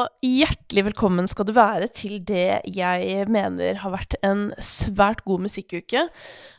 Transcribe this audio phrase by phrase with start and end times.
[0.00, 5.44] og hjertelig velkommen skal du være til det jeg mener har vært en svært god
[5.44, 6.06] musikkuke.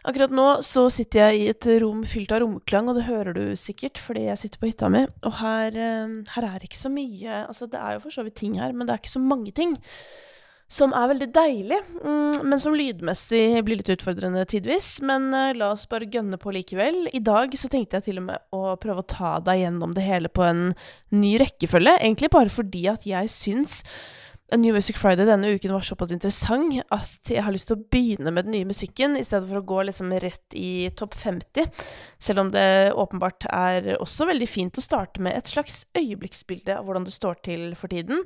[0.05, 3.43] Akkurat nå så sitter jeg i et rom fylt av romklang, og det hører du
[3.57, 5.05] sikkert fordi jeg sitter på hytta mi.
[5.25, 8.37] Og her, eh, her er ikke så mye Altså, det er jo for så vidt
[8.41, 9.77] ting her, men det er ikke så mange ting
[10.71, 14.93] som er veldig deilig, mm, men som lydmessig blir litt utfordrende tidvis.
[15.03, 17.09] Men uh, la oss bare gønne på likevel.
[17.11, 20.05] I dag så tenkte jeg til og med å prøve å ta deg gjennom det
[20.05, 20.69] hele på en
[21.11, 21.97] ny rekkefølge.
[21.99, 23.81] Egentlig bare fordi at jeg syns
[24.57, 28.33] New Music Friday denne uken var såpass interessant at jeg har lyst til å begynne
[28.35, 31.69] med den nye musikken, i stedet for å gå liksom rett i topp 50.
[32.19, 36.83] Selv om det åpenbart er også veldig fint å starte med et slags øyeblikksbilde av
[36.83, 38.25] hvordan det står til for tiden.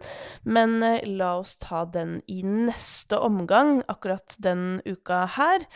[0.50, 5.70] Men eh, la oss ta den i neste omgang, akkurat den uka her.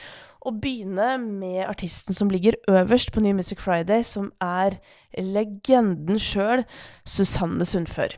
[0.49, 4.79] Og begynne med artisten som ligger øverst på New Music Friday, som er
[5.13, 6.65] legenden sjøl,
[7.05, 8.17] Susanne Sundfør.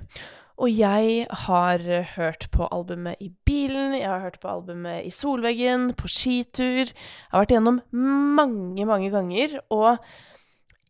[0.60, 5.92] Og jeg har hørt på albumet i bilen, jeg har hørt på albumet i solveggen,
[5.98, 6.92] på skitur.
[6.92, 10.02] Jeg har vært igjennom mange, mange ganger, og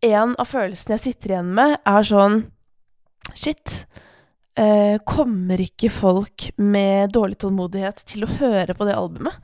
[0.01, 2.43] en av følelsene jeg sitter igjen med, er sånn
[3.37, 3.85] Shit.
[4.59, 9.37] Eh, kommer ikke folk med dårlig tålmodighet til å høre på det albumet?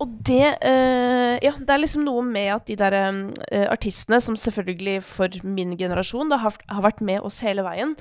[0.00, 4.36] Og det eh, Ja, det er liksom noe med at de der eh, artistene, som
[4.38, 7.94] selvfølgelig for min generasjon da, har, har, vært med oss hele veien,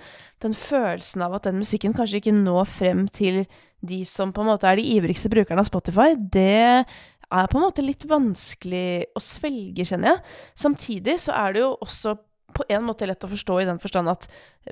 [0.43, 3.43] den følelsen av at den musikken kanskje ikke når frem til
[3.85, 6.85] de som på en måte er de ivrigste brukerne av Spotify, det
[7.29, 10.23] er på en måte litt vanskelig å svelge, kjenner jeg.
[10.57, 12.15] Samtidig så er det jo også
[12.55, 14.25] på en måte lett å forstå i den forstand at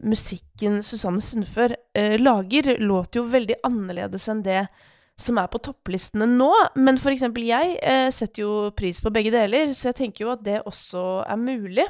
[0.04, 4.64] musikken Susanne Sundfør eh, lager, låter jo veldig annerledes enn det
[5.18, 6.52] som er på topplistene nå.
[6.78, 7.26] Men f.eks.
[7.42, 11.06] jeg eh, setter jo pris på begge deler, så jeg tenker jo at det også
[11.26, 11.88] er mulig.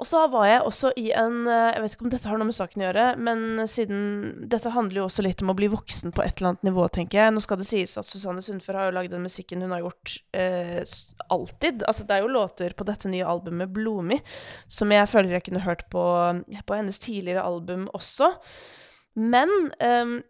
[0.00, 2.48] Og så var jeg også i en eh, Jeg vet ikke om dette har noe
[2.48, 4.00] med saken å gjøre, men siden
[4.52, 7.20] Dette handler jo også litt om å bli voksen på et eller annet nivå, tenker
[7.20, 7.34] jeg.
[7.36, 10.16] Nå skal det sies at Susanne Sundfør har jo lagd den musikken hun har gjort
[10.32, 10.80] eh,
[11.28, 11.84] alltid.
[11.84, 14.20] Altså, det er jo låter på dette nye albumet, 'Blomi',
[14.68, 16.04] som jeg føler jeg kunne hørt på,
[16.66, 18.32] på hennes tidligere album også.
[19.20, 19.52] Men
[19.84, 20.20] eh,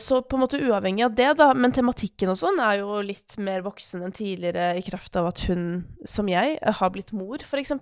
[0.00, 3.38] så på en måte uavhengig av det, da, men tematikken og sånn er jo litt
[3.40, 7.74] mer voksen enn tidligere i kraft av at hun, som jeg, har blitt mor, f.eks.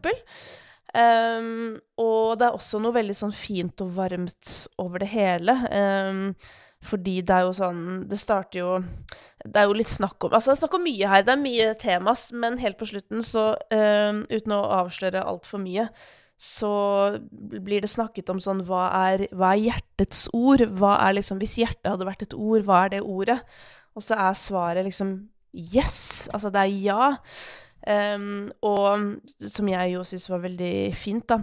[0.90, 5.54] Um, og det er også noe veldig sånn fint og varmt over det hele.
[5.70, 6.24] Um,
[6.80, 8.68] fordi det er jo sånn Det starter jo
[9.44, 11.26] Det er jo litt snakk om Altså, det er snakk om mye her.
[11.26, 15.90] Det er mye temas, men helt på slutten, så um, uten å avsløre altfor mye,
[16.40, 16.72] så
[17.30, 20.62] blir det snakket om sånn hva er, hva er, hjertets ord?
[20.80, 23.36] Hva er liksom Hvis hjertet hadde vært et ord, hva er det ordet?
[23.92, 25.12] Og så er svaret liksom
[25.52, 26.30] yes.
[26.32, 27.10] Altså det er ja.
[27.84, 29.20] Um, og
[29.52, 31.42] som jeg jo syns var veldig fint, da.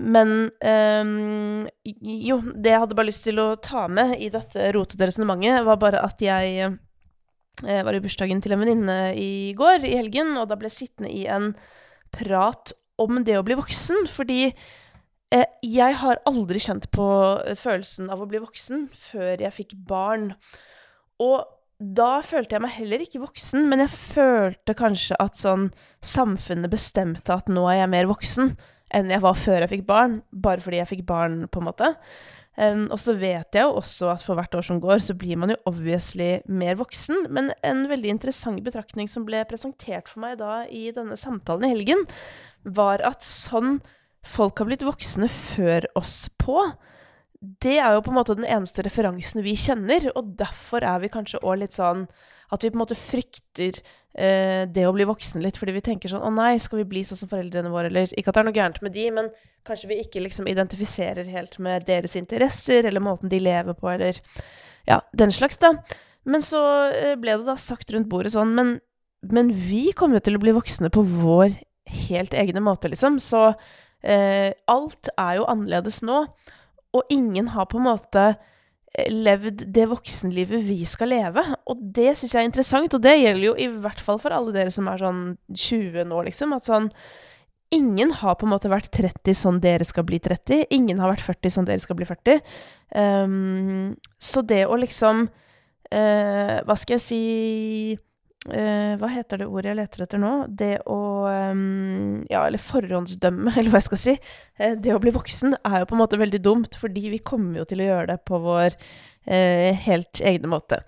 [0.00, 5.10] Men um, jo, det jeg hadde bare lyst til å ta med i dette rotete
[5.10, 9.98] resonnementet, var bare at jeg eh, var i bursdagen til en venninne i går, i
[10.00, 11.52] helgen, og da ble jeg sittende i en
[12.12, 14.06] prat om det å bli voksen.
[14.10, 17.08] Fordi eh, jeg har aldri kjent på
[17.46, 20.32] eh, følelsen av å bli voksen før jeg fikk barn.
[21.22, 21.42] Og
[21.82, 25.70] da følte jeg meg heller ikke voksen, men jeg følte kanskje at sånn
[26.04, 28.52] samfunnet bestemte at nå er jeg mer voksen
[28.94, 31.92] enn jeg var før jeg fikk barn, bare fordi jeg fikk barn, på en måte.
[32.52, 35.38] Um, og så vet jeg jo også at for hvert år som går, så blir
[35.40, 37.26] man jo obviously mer voksen.
[37.32, 41.72] Men en veldig interessant betraktning som ble presentert for meg da i denne samtalen i
[41.72, 42.04] helgen,
[42.62, 43.80] var at sånn
[44.22, 46.60] folk har blitt voksne før oss på,
[47.42, 51.10] det er jo på en måte den eneste referansen vi kjenner, og derfor er vi
[51.10, 52.04] kanskje òg litt sånn
[52.52, 56.12] at vi på en måte frykter eh, det å bli voksen litt, fordi vi tenker
[56.12, 58.48] sånn Å nei, skal vi bli sånn som foreldrene våre, eller Ikke at det er
[58.50, 59.32] noe gærent med de, men
[59.66, 64.20] kanskje vi ikke liksom identifiserer helt med deres interesser, eller måten de lever på, eller
[64.88, 65.76] Ja, den slags, da.
[66.28, 68.76] Men så eh, ble det da sagt rundt bordet sånn Men,
[69.22, 71.56] men vi kommer jo til å bli voksne på vår
[72.08, 73.18] helt egne måte, liksom.
[73.22, 73.48] Så
[74.02, 76.24] eh, alt er jo annerledes nå.
[76.92, 78.26] Og ingen har på en måte
[78.92, 81.44] levd det voksenlivet vi skal leve.
[81.70, 84.54] Og det syns jeg er interessant, og det gjelder jo i hvert fall for alle
[84.54, 86.56] dere som er sånn 20 nå, liksom.
[86.56, 86.90] At sånn
[87.72, 90.66] Ingen har på en måte vært 30 sånn dere skal bli 30.
[90.76, 92.42] Ingen har vært 40 sånn dere skal bli 40.
[92.92, 93.86] Um, ehm,
[94.20, 97.22] så det å liksom uh, Hva skal jeg si
[98.42, 100.30] Uh, hva heter det ordet jeg leter etter nå?
[100.50, 100.96] Det å
[101.54, 102.01] um,
[102.32, 104.18] Ja, eller forhåndsdømme, eller hva jeg skal si.
[104.60, 107.62] Uh, det å bli voksen er jo på en måte veldig dumt, fordi vi kommer
[107.62, 108.76] jo til å gjøre det på vår
[109.26, 110.80] eh, helt egne måte.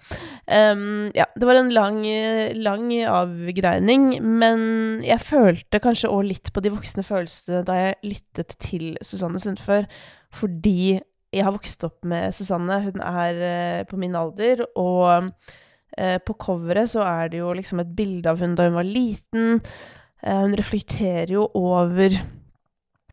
[0.47, 2.03] Um, ja, det var en lang,
[2.59, 4.65] lang avgreining, men
[5.05, 9.89] jeg følte kanskje òg litt på de voksne følelsene da jeg lyttet til Susanne Sundfør,
[10.35, 10.99] fordi
[11.35, 12.79] jeg har vokst opp med Susanne.
[12.85, 17.83] Hun er eh, på min alder, og uh, på coveret så er det jo liksom
[17.83, 19.61] et bilde av hun da hun var liten.
[20.25, 22.15] Hun reflekterer jo over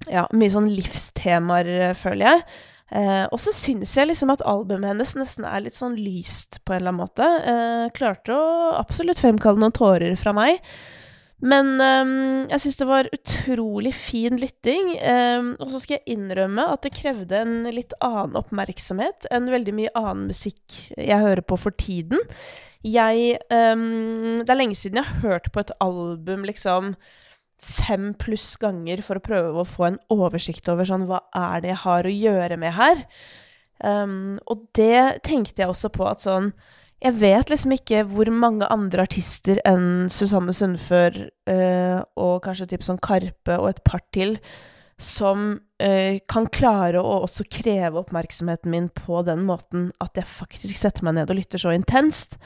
[0.09, 2.45] ja, mye sånn livstemaer, føler jeg.
[2.91, 6.73] Eh, og så syns jeg liksom at albumet hennes nesten er litt sånn lyst på
[6.73, 7.27] en eller annen måte.
[7.47, 10.59] Eh, klarte å absolutt fremkalle noen tårer fra meg.
[11.41, 12.11] Men eh,
[12.51, 14.91] jeg syns det var utrolig fin lytting.
[14.99, 19.77] Um, og så skal jeg innrømme at det krevde en litt annen oppmerksomhet enn veldig
[19.77, 22.19] mye annen musikk jeg hører på for tiden.
[22.81, 26.95] Jeg um, Det er lenge siden jeg har hørt på et album liksom
[27.62, 31.74] fem pluss ganger for å prøve å få en oversikt over sånn Hva er det
[31.75, 33.04] jeg har å gjøre med her?
[33.81, 36.51] Um, og det tenkte jeg også på at sånn
[37.01, 42.86] Jeg vet liksom ikke hvor mange andre artister enn Susanne Sundfør uh, og kanskje typ
[42.86, 44.39] sånn Karpe og et par til
[45.01, 50.77] som eh, kan klare å også kreve oppmerksomheten min på den måten at jeg faktisk
[50.77, 52.38] setter meg ned og lytter så intenst.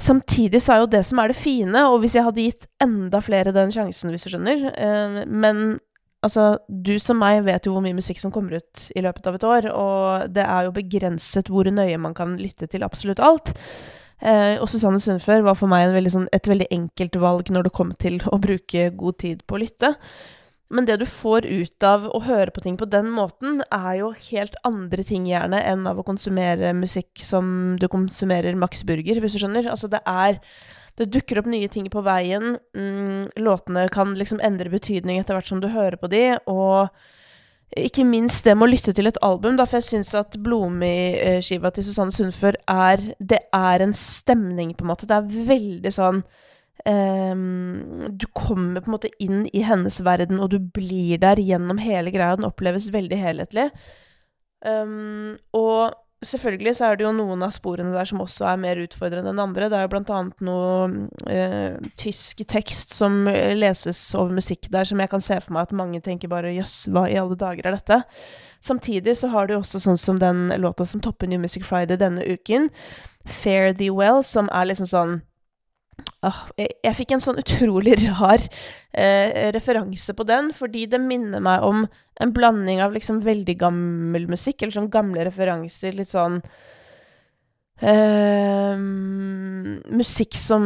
[0.00, 3.20] Samtidig så er jo det som er det fine, og hvis jeg hadde gitt enda
[3.22, 5.64] flere den sjansen, hvis du skjønner eh, Men
[6.24, 9.38] altså, du som meg vet jo hvor mye musikk som kommer ut i løpet av
[9.38, 13.54] et år, og det er jo begrenset hvor nøye man kan lytte til absolutt alt.
[14.24, 17.76] Eh, og Susanne Sundfør var for meg veldig sånn, et veldig enkelt valg når det
[17.76, 19.94] kom til å bruke god tid på å lytte.
[20.72, 24.12] Men det du får ut av å høre på ting på den måten, er jo
[24.30, 29.36] helt andre ting gjerne enn av å konsumere musikk som du konsumerer Max Burger, hvis
[29.36, 29.68] du skjønner.
[29.70, 30.40] Altså, det er
[30.94, 32.52] Det dukker opp nye ting på veien.
[32.70, 36.86] Mm, låtene kan liksom endre betydning etter hvert som du hører på de, og
[37.74, 41.72] ikke minst det med å lytte til et album, da, for jeg syns at Blomi-skiva
[41.74, 45.08] til Susanne Sundfør er Det er en stemning, på en måte.
[45.10, 46.22] Det er veldig sånn
[46.84, 51.80] Um, du kommer på en måte inn i hennes verden, og du blir der gjennom
[51.80, 52.36] hele greia.
[52.36, 53.70] Den oppleves veldig helhetlig.
[54.64, 55.94] Um, og
[56.24, 59.42] selvfølgelig så er det jo noen av sporene der som også er mer utfordrende enn
[59.42, 59.68] andre.
[59.70, 60.88] Det er jo blant annet noe
[61.28, 65.76] uh, tysk tekst som leses over musikk der, som jeg kan se for meg at
[65.76, 68.02] mange tenker bare jøss, hva i alle dager er dette?
[68.64, 72.24] Samtidig så har du også sånn som den låta som topper New Music Friday denne
[72.24, 72.70] uken,
[73.28, 75.18] Fare Thee Well, som er liksom sånn
[76.24, 78.40] Oh, jeg, jeg, fikk en sånn utrolig rar
[78.96, 81.84] eh, referanse på den, fordi det minner meg om
[82.22, 86.40] en blanding av liksom veldig gammel musikk, eller sånn gamle referanser, litt sånn
[87.84, 88.82] eh,
[89.94, 90.64] Musikk som,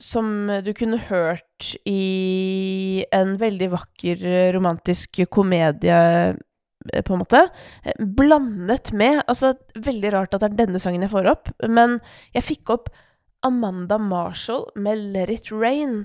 [0.00, 0.26] som
[0.64, 4.24] du kunne hørt i en veldig vakker
[4.56, 7.42] romantisk komedie eh, på en måte.
[7.98, 11.98] Blandet med Altså, veldig rart at det er denne sangen jeg får opp, men
[12.36, 12.90] jeg fikk opp
[13.46, 16.04] Amanda Marshall med 'Let It Rain'.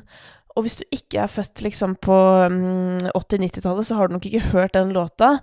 [0.55, 2.15] Og hvis du ikke er født liksom på
[2.45, 5.39] um, mm, 80-90-tallet, så har du nok ikke hørt den låta.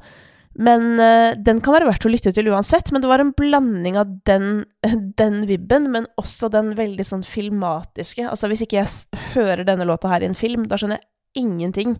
[0.55, 2.93] Men uh, den kan være verdt å lytte til uansett.
[2.95, 4.65] Men det var en blanding av den,
[5.21, 8.29] den vibben, men også den veldig sånn filmatiske.
[8.31, 11.99] Altså hvis ikke jeg hører denne låta her i en film, da skjønner jeg ingenting.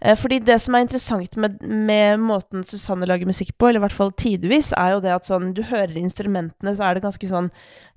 [0.00, 3.84] Eh, fordi det som er interessant med, med, måten Susanne lager musikk på, eller i
[3.84, 7.28] hvert fall tidvis, er jo det at sånn Du hører instrumentene, så er det ganske
[7.28, 7.50] sånn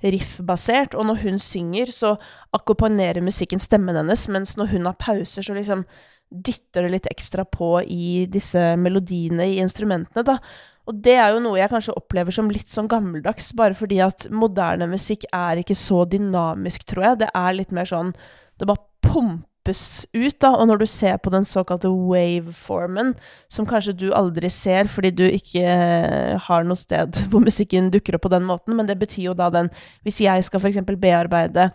[0.03, 0.97] riff-basert.
[0.97, 2.15] Og når hun synger, så
[2.55, 5.85] akkompagnerer musikken stemmen hennes, mens når hun har pauser, så liksom
[6.29, 10.39] dytter det litt ekstra på i disse melodiene i instrumentene, da.
[10.85, 14.27] Og det er jo noe jeg kanskje opplever som litt sånn gammeldags, bare fordi at
[14.29, 17.21] moderne musikk er ikke så dynamisk, tror jeg.
[17.23, 18.13] Det er litt mer sånn
[18.55, 20.55] Det bare pumper slippes ut, da.
[20.55, 23.15] Og når du ser på den såkalte waveformen,
[23.49, 28.15] som kanskje du aldri ser fordi du ikke eh, har noe sted hvor musikken dukker
[28.15, 29.69] opp på den måten, men det betyr jo da den
[30.03, 30.77] Hvis jeg skal f.eks.
[30.85, 31.71] bearbeide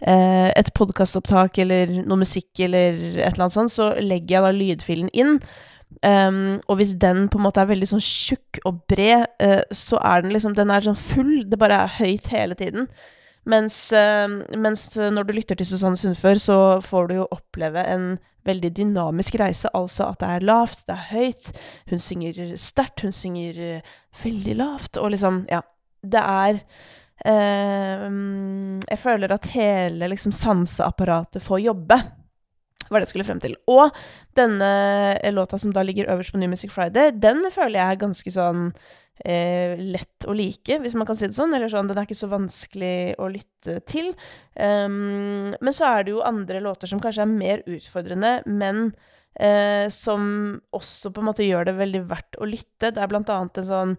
[0.00, 4.52] eh, et podkastopptak eller noe musikk eller et eller annet sånt, så legger jeg da
[4.52, 5.40] lydfilen inn.
[6.02, 10.00] Um, og hvis den på en måte er veldig sånn tjukk og bred, uh, så
[10.02, 11.44] er den liksom Den er sånn full.
[11.46, 12.88] Det bare er høyt hele tiden.
[13.46, 14.26] Mens, eh,
[14.58, 19.38] mens, når du lytter til Susanne Sundfør, så får du jo oppleve en veldig dynamisk
[19.40, 19.70] reise.
[19.74, 21.48] Altså at det er lavt, det er høyt.
[21.90, 25.00] Hun synger sterkt, hun synger eh, veldig lavt.
[25.02, 25.62] Og liksom, ja.
[26.06, 26.58] Det er
[27.26, 28.04] eh,
[28.86, 31.98] Jeg føler at hele liksom sanseapparatet får jobbe.
[32.86, 33.56] Var det skulle frem til.
[33.66, 33.90] Og
[34.38, 38.30] denne låta som da ligger øverst på New Music Friday, den føler jeg er ganske
[38.30, 38.68] sånn
[39.24, 41.54] eh, lett å like, hvis man kan si det sånn.
[41.56, 44.12] Eller sånn, den er ikke så vanskelig å lytte til.
[44.54, 48.90] Um, men så er det jo andre låter som kanskje er mer utfordrende, men
[49.40, 52.92] eh, som også på en måte gjør det veldig verdt å lytte.
[52.92, 53.98] Det er blant annet en sånn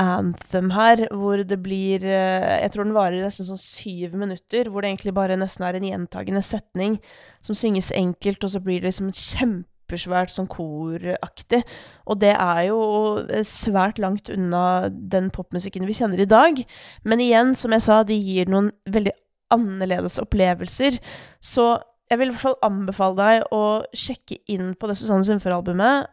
[0.00, 4.82] anthem her, hvor det blir eh, Jeg tror den varer nesten sånn syv minutter, hvor
[4.82, 6.96] det egentlig bare nesten er en gjentagende setning
[7.44, 11.62] som synges enkelt, og så blir det liksom en kjempe supersvært sånn koraktig.
[12.06, 12.80] Og det er jo
[13.44, 16.62] svært langt unna den popmusikken vi kjenner i dag.
[17.04, 19.12] Men igjen, som jeg sa, de gir noen veldig
[19.52, 20.98] annerledes opplevelser.
[21.40, 21.76] Så
[22.10, 23.62] jeg vil i hvert fall anbefale deg å
[23.96, 26.08] sjekke inn på det Susanne Sundfør-albumet.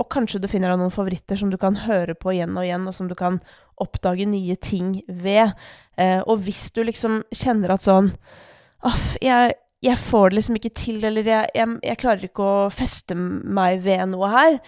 [0.00, 2.86] Og kanskje du finner deg noen favoritter som du kan høre på igjen og igjen,
[2.88, 3.42] og som du kan
[3.82, 5.52] oppdage nye ting ved.
[6.00, 8.14] Eh, og hvis du liksom kjenner at sånn
[8.82, 9.52] Aff, jeg,
[9.82, 13.82] jeg, får det liksom ikke til, eller jeg, jeg, jeg, klarer ikke å feste meg
[13.82, 14.58] ved noe her,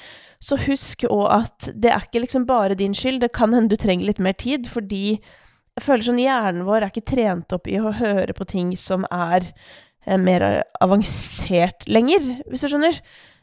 [0.42, 3.22] så husk òg at det er ikke liksom bare din skyld.
[3.22, 5.20] Det kan hende du trenger litt mer tid, fordi
[5.74, 9.06] jeg føler sånn hjernen vår er ikke trent opp i å høre på ting som
[9.10, 9.46] er
[10.06, 13.00] eh, mer avansert lenger, hvis du skjønner.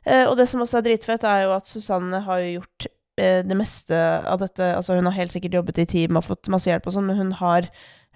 [0.08, 2.88] Eh, og det som også er dritfett, er jo at Susanne har gjort
[3.22, 6.50] eh, det meste av dette Altså, hun har helt sikkert jobbet i team og fått
[6.54, 7.68] masse hjelp og sånn, men hun har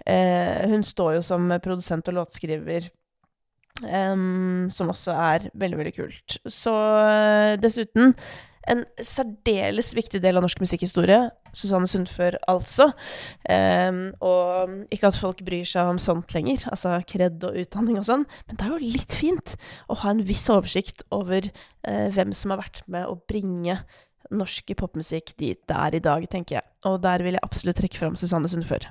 [0.06, 2.90] eh, Hun står jo som produsent og låtskriver.
[3.84, 6.38] Um, som også er veldig, veldig kult.
[6.48, 6.72] Så
[7.60, 8.14] dessuten
[8.70, 11.18] en særdeles viktig del av norsk musikkhistorie.
[11.56, 12.90] Susanne Sundfør, altså.
[13.48, 18.08] Um, og ikke at folk bryr seg om sånt lenger, altså kred og utdanning og
[18.08, 19.54] sånn, men det er jo litt fint
[19.88, 23.78] å ha en viss oversikt over uh, hvem som har vært med å bringe
[24.34, 26.68] norsk popmusikk dit det er i dag, tenker jeg.
[26.90, 28.90] Og der vil jeg absolutt trekke fram Susanne Sundfør.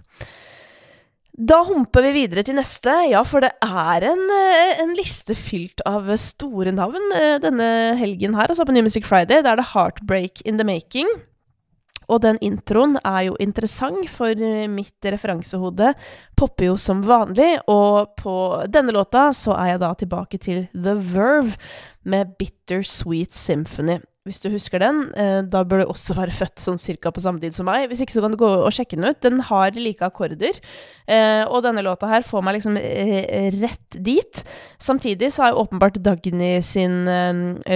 [1.36, 5.82] Da humper vi videre til neste, ja, for det er en, eh, en, liste fylt
[5.84, 7.68] av store navn eh, denne
[8.00, 9.44] helgen her, altså på New Music Friday.
[9.44, 11.10] Da er det Heartbreak in the Making.
[12.08, 14.32] Og den introen er jo interessant, for
[14.70, 15.92] mitt referansehode
[16.38, 17.58] popper jo som vanlig.
[17.68, 18.38] Og på
[18.72, 21.58] denne låta så er jeg da tilbake til The Verve
[22.06, 26.62] med Bitter Sweet Symphony hvis du husker den, eh, da bør du også være født
[26.62, 27.86] sånn cirka på samme tid som meg.
[27.92, 29.20] Hvis ikke så kan du gå og sjekke den ut.
[29.22, 30.58] Den har like akkorder.
[31.06, 34.42] Eh, og denne låta her får meg liksom eh, rett dit.
[34.82, 37.06] Samtidig så er åpenbart Dagny sin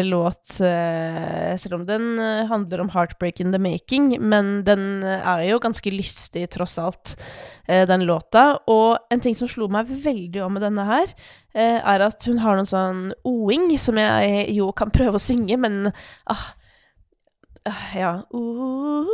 [0.10, 2.18] låt Selv om den
[2.50, 7.15] handler om 'Heartbreak in the Making', men den er jo ganske lystig, tross alt,
[7.68, 8.60] den låta.
[8.68, 11.13] Og en ting som slo meg veldig om med denne her,
[11.58, 15.91] er at hun har noen sånn o-ing, som jeg jo kan prøve å synge, men
[16.29, 16.46] ah,
[17.65, 19.08] ah Ja uh,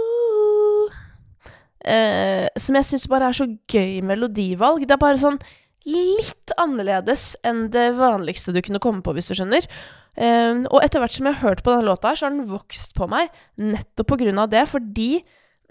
[1.85, 4.85] eh, Som jeg syns bare er så gøy melodivalg.
[4.85, 5.39] Det er bare sånn
[5.85, 9.67] litt annerledes enn det vanligste du kunne komme på, hvis du skjønner.
[10.15, 12.95] Um, og etter hvert som jeg har hørt på denne låta, så har den vokst
[12.97, 15.19] på meg nettopp på grunn av det, fordi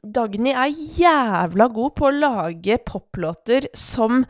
[0.04, 4.26] Dagny er jævla god på å lage poplåter som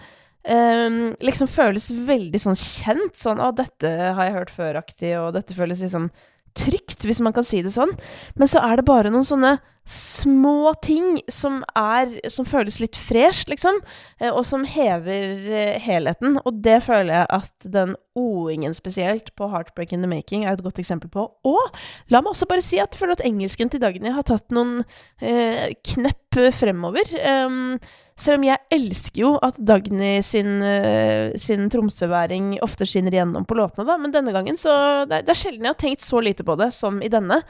[0.48, 3.16] um, liksom føles veldig sånn kjent.
[3.20, 6.10] Sånn 'Å, dette har jeg hørt før'-aktig, og dette føles liksom
[6.54, 7.92] trygt, hvis man kan si det sånn.
[8.38, 9.56] Men så er det bare noen sånne
[9.86, 13.80] små ting som er Som føles litt fresht, liksom.
[14.20, 16.38] Eh, og som hever eh, helheten.
[16.44, 20.62] Og det føler jeg at den o-ingen spesielt på 'Heartbreak in the Making' er et
[20.62, 21.26] godt eksempel på.
[21.44, 21.76] Og
[22.08, 24.84] la meg også bare si at jeg føler at engelsken til Dagny har tatt noen
[25.20, 27.10] eh, knepp fremover.
[27.46, 27.78] Um,
[28.18, 33.56] selv om jeg elsker jo at Dagny sin, uh, sin tromsøværing ofte skinner igjennom på
[33.58, 33.96] låtene, da.
[33.98, 36.54] Men denne gangen så det er, det er, sjelden jeg har tenkt så lite på
[36.58, 37.40] det som i denne.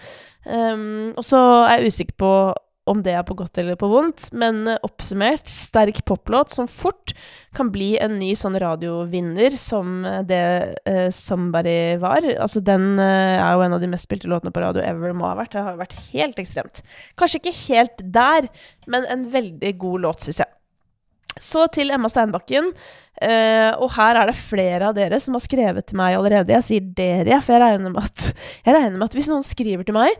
[0.44, 2.23] Um, og så er jeg usikker på
[2.90, 7.14] om det er på godt eller på vondt, men uh, oppsummert, sterk poplåt som fort
[7.56, 10.42] kan bli en ny sånn radiovinner som det
[10.84, 12.26] uh, Somebody var.
[12.34, 15.28] Altså, den uh, er jo en av de mest spilte låtene på radio ever må
[15.30, 15.54] ha vært.
[15.56, 16.84] Det har vært helt ekstremt.
[17.20, 18.50] Kanskje ikke helt der,
[18.90, 20.52] men en veldig god låt, syns jeg.
[21.40, 22.68] Så til Emma Steinbakken.
[23.14, 26.52] Uh, og her er det flere av dere som har skrevet til meg allerede.
[26.52, 29.96] Jeg sier dere, for jeg regner med at, regner med at hvis noen skriver til
[29.96, 30.12] meg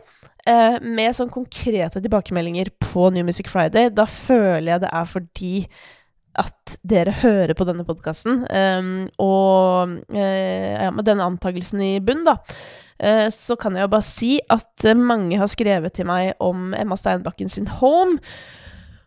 [0.49, 5.53] uh, med sånn konkrete tilbakemeldinger på New Music Friday, da føler jeg det er fordi
[6.35, 8.43] at dere hører på denne podkasten.
[8.49, 12.39] Um, og uh, ja, med denne antakelsen i bunn, da,
[13.35, 17.49] så kan jeg jo bare si at mange har skrevet til meg om Emma Steinbakken
[17.51, 18.21] sin Home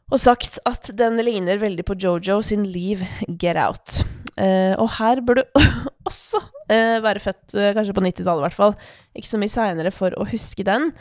[0.09, 3.07] og sagt at den ligner veldig på Jojo sin Leave
[3.41, 4.03] Get Out.
[4.39, 5.45] Uh, og her bør du
[6.09, 8.77] også uh, være født uh, kanskje på 90-tallet, i hvert fall.
[9.19, 10.93] Ikke så mye seinere for å huske den.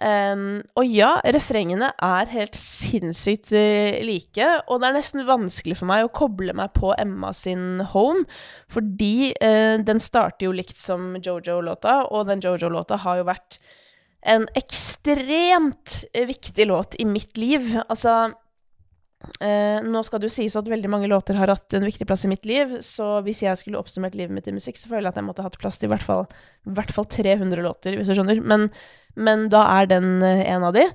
[0.00, 3.52] Um, og ja, refrengene er helt sinnssykt
[4.06, 8.24] like, og det er nesten vanskelig for meg å koble meg på Emma sin Home,
[8.72, 9.34] fordi
[9.84, 13.60] den starter jo likt som Jojo-låta, og den Jojo-låta har jo vært
[14.20, 17.72] en ekstremt viktig låt i mitt liv.
[17.88, 18.32] Altså
[19.20, 22.24] Eh, nå skal det jo sies at veldig mange låter har hatt en viktig plass
[22.24, 25.12] i mitt liv, så hvis jeg skulle oppsummert livet mitt i musikk, så føler jeg
[25.12, 26.24] at jeg måtte hatt plass til i hvert fall,
[26.64, 28.40] i hvert fall 300 låter, hvis du skjønner.
[28.40, 28.70] Men,
[29.20, 30.86] men da er den eh, en av de.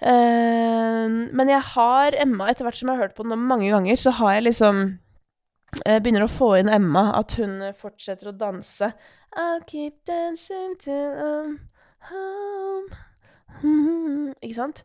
[0.00, 4.00] Eh, men jeg har Emma, etter hvert som jeg har hørt på den mange ganger,
[4.00, 4.82] så har jeg liksom
[5.84, 8.94] eh, begynner å få inn Emma, at hun fortsetter å danse.
[9.36, 11.58] I'll keep dancing till I'm
[12.08, 13.04] home.
[13.60, 14.84] Hmm, ikke sant?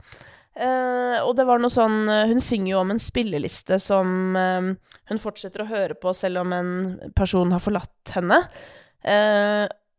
[0.53, 4.67] Uh, og det var noe sånn uh, Hun synger jo om en spilleliste som uh,
[5.10, 6.75] hun fortsetter å høre på selv om en
[7.17, 8.38] person har forlatt henne.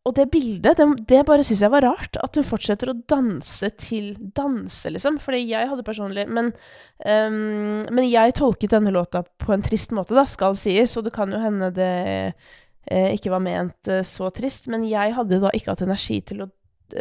[0.04, 2.16] og det bildet, det, det bare syns jeg var rart.
[2.22, 5.18] At hun fortsetter å danse til danse, liksom.
[5.20, 6.52] Fordi jeg hadde personlig Men,
[7.04, 10.96] um, men jeg tolket denne låta på en trist måte, da, skal sies.
[10.96, 11.94] Og det kan jo hende det
[12.84, 14.68] ikke var ment så trist.
[14.72, 16.50] Men jeg hadde da ikke hatt energi til å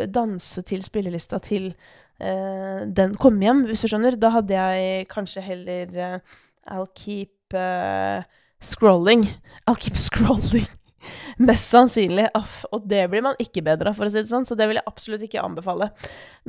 [0.07, 4.15] danse til spillelista til uh, den kom hjem, hvis du skjønner.
[4.19, 6.37] Da hadde jeg kanskje heller uh,
[6.71, 7.57] I'll keep
[8.63, 9.27] scrolling.
[9.67, 10.69] I'll keep scrolling.
[11.37, 12.29] Mest sannsynlig.
[12.71, 14.79] Og det blir man ikke bedre av, for å si det sånn, så det vil
[14.79, 15.89] jeg absolutt ikke anbefale.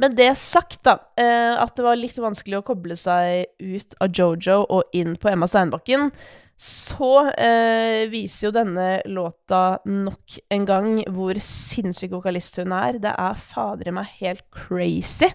[0.01, 4.61] Men det sagt, da, at det var litt vanskelig å koble seg ut av Jojo
[4.63, 6.13] og inn på Emma Steinbakken,
[6.61, 13.01] så eh, viser jo denne låta nok en gang hvor sinnssyk vokalist hun er.
[13.03, 15.31] Det er fader i meg helt crazy.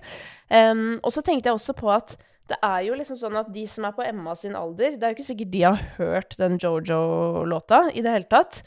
[0.50, 2.16] Um, og så tenkte jeg også på at
[2.50, 5.12] det er jo liksom sånn at de som er på Emma sin alder, det er
[5.12, 8.64] jo ikke sikkert de har hørt den Jojo-låta i det hele tatt.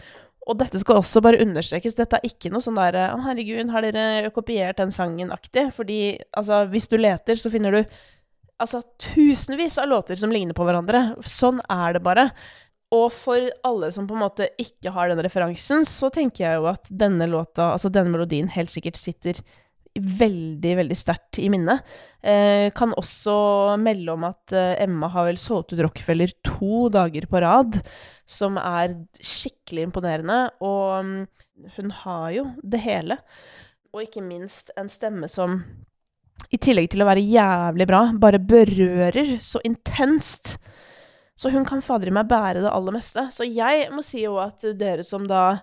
[0.47, 1.97] Og dette skal også bare understrekes.
[1.99, 5.68] Dette er ikke noe sånn der Å, herregud, har dere kopiert den sangen-aktig?
[5.76, 6.00] Fordi
[6.35, 7.99] altså, hvis du leter, så finner du
[8.62, 11.12] altså tusenvis av låter som ligner på hverandre.
[11.26, 12.28] Sånn er det bare.
[12.92, 16.69] Og for alle som på en måte ikke har den referansen, så tenker jeg jo
[16.71, 19.40] at denne låta, altså denne melodien, helt sikkert sitter
[19.92, 21.85] veldig, veldig sterkt i minnet.
[22.25, 23.35] Eh, kan også
[23.81, 27.81] melde om at eh, Emma har vel solgt ut Rockefeller to dager på rad,
[28.28, 30.38] som er skikkelig imponerende.
[30.64, 31.14] Og um,
[31.76, 33.19] hun har jo det hele.
[33.92, 35.61] Og ikke minst en stemme som
[36.52, 40.56] i tillegg til å være jævlig bra, bare berører så intenst.
[41.38, 43.24] Så hun kan fader i meg bære det aller meste.
[43.32, 45.62] Så jeg må si jo at dere som da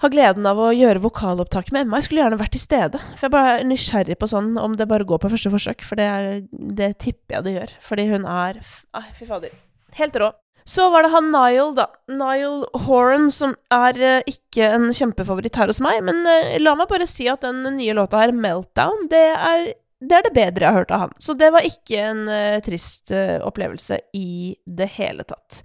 [0.00, 3.00] har gleden av å gjøre vokalopptak med Emma, jeg skulle gjerne vært til stede.
[3.16, 6.00] For jeg bare er nysgjerrig på sånn om det bare går på første forsøk, for
[6.00, 6.08] det,
[6.52, 7.76] det tipper jeg det gjør.
[7.86, 8.60] Fordi hun er
[8.96, 9.54] Ai, fy fader.
[9.96, 10.32] Helt rå.
[10.66, 11.86] Så var det han Nile, da.
[12.10, 16.00] Nile Horan, som er uh, ikke en kjempefavoritt her hos meg.
[16.06, 19.68] Men uh, la meg bare si at den nye låta her, 'Meltdown', det er
[20.04, 21.12] det er det bedre jeg har hørt av han.
[21.22, 25.62] Så det var ikke en uh, trist uh, opplevelse i det hele tatt.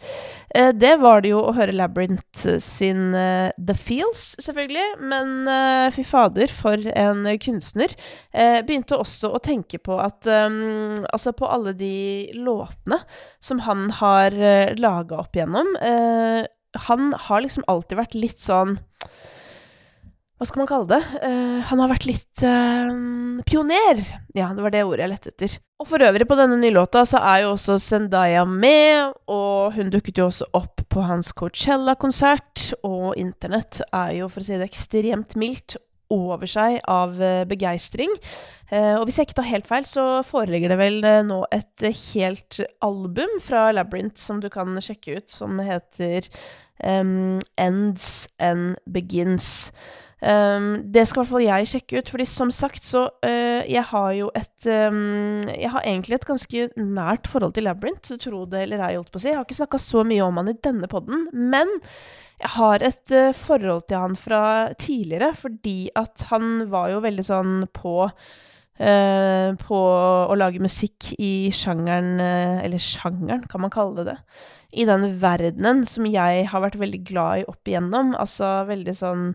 [0.55, 4.85] Uh, det var det jo å høre Labyrinth sin The Feels, selvfølgelig.
[5.11, 5.51] Men
[5.91, 7.91] fy fader, for en kunstner.
[8.31, 13.01] begynte også å tenke på at um, Altså, på alle de låtene
[13.43, 15.73] som han har uh, laga opp igjennom
[16.87, 18.77] Han har liksom alltid vært litt sånn
[20.41, 21.01] hva skal man kalle det?
[21.21, 23.99] Uh, han har vært litt uh, pioner.
[24.33, 25.57] Ja, det var det ordet jeg lette etter.
[25.77, 29.93] Og for øvrig, på denne nye låta så er jo også Zendaya med, og hun
[29.93, 32.71] dukket jo også opp på hans Coachella-konsert.
[32.81, 35.77] Og internett er jo, for å si det ekstremt mildt,
[36.11, 38.09] over seg av uh, begeistring.
[38.71, 43.33] Og hvis jeg ikke tar helt feil, så foreligger det vel nå et helt album
[43.43, 46.29] fra Labyrinth som du kan sjekke ut, som heter
[46.79, 49.73] um, Ends and Begins.
[50.21, 53.81] Um, det skal i hvert fall jeg sjekke ut, fordi som sagt så uh, Jeg
[53.89, 58.67] har jo et um, Jeg har egentlig et ganske nært forhold til Labyrinth, tro det
[58.67, 59.31] eller ei, holdt på å si.
[59.31, 61.73] Jeg har ikke snakka så mye om han i denne poden, men
[62.37, 64.43] jeg har et uh, forhold til han fra
[64.77, 67.97] tidligere, fordi at han var jo veldig sånn på
[68.81, 74.15] Uh, på å lage musikk i sjangeren Eller sjangeren, kan man kalle det det.
[74.73, 78.15] I den verdenen som jeg har vært veldig glad i opp igjennom.
[78.17, 79.27] Altså veldig sånn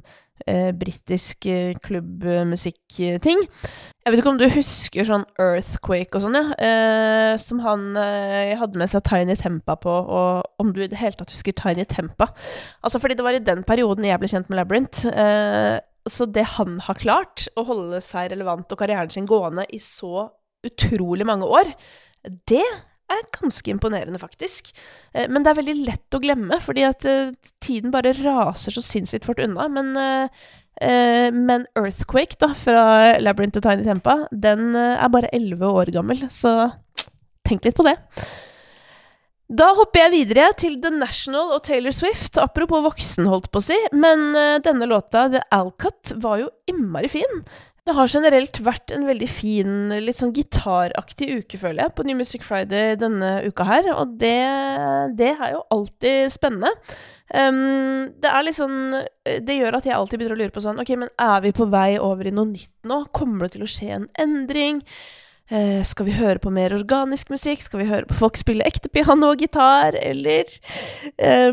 [0.46, 3.42] eh, britisk eh, klubbmusikkting.
[3.46, 6.56] Jeg vet ikke om du husker sånn Earthquake og sånn, ja.
[6.62, 11.00] Eh, som han eh, hadde med seg Tiny Tempa på, og om du i det
[11.00, 12.30] hele tatt husker Tiny Tempa.
[12.84, 15.06] Altså fordi det var i den perioden jeg ble kjent med Labyrinth.
[15.10, 19.80] Eh, så det han har klart, å holde seg relevant og karrieren sin gående i
[19.82, 20.28] så
[20.66, 21.70] utrolig mange år,
[22.50, 22.64] det
[23.12, 24.72] er ganske imponerende, faktisk.
[25.14, 28.82] Eh, men det er veldig lett å glemme, fordi at uh, tiden bare raser så
[28.84, 29.68] sinnssykt fort unna.
[29.72, 32.82] Men, uh, men Earthquake da, fra
[33.22, 36.74] Labyrinth to Tiny Tempa, den er bare elleve år gammel, så
[37.48, 37.96] tenk litt på det.
[39.46, 42.36] Da hopper jeg videre til The National og Taylor Swift.
[42.42, 43.78] Apropos voksen, holdt på å si.
[43.94, 44.34] Men
[44.66, 47.44] denne låta, The Alcott, var jo innmari fin.
[47.86, 52.18] Det har generelt vært en veldig fin, litt sånn gitaraktig uke, føler jeg, på New
[52.18, 53.86] Music Friday denne uka her.
[53.94, 54.40] Og det,
[55.14, 56.72] det er jo alltid spennende.
[57.30, 58.92] Um, det er litt sånn
[59.42, 61.66] Det gjør at jeg alltid begynner å lure på sånn Ok, men er vi på
[61.72, 63.00] vei over i noe nytt nå?
[63.10, 64.78] Kommer det til å skje en endring?
[65.46, 67.60] Eh, skal vi høre på mer organisk musikk?
[67.62, 70.50] Skal vi høre på folk spille ekte piano og gitar, eller